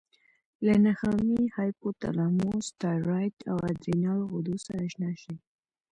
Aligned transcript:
له 0.65 0.73
نخامیې، 0.85 1.43
هایپوتلاموس، 1.57 2.65
تایرایډ 2.81 3.35
او 3.51 3.57
ادرینال 3.69 4.19
غدو 4.31 4.55
سره 4.65 4.79
آشنا 4.87 5.11
شئ. 5.21 5.35